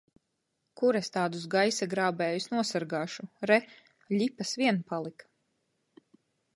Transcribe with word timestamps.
Kur 0.79 0.97
es 0.99 1.11
tādus 1.17 1.43
gaisa 1.57 1.89
grābējus 1.91 2.49
nosargāšu! 2.55 3.29
Re, 3.53 3.61
ļipas 4.19 4.59
vien 4.65 4.85
palika! 4.93 5.33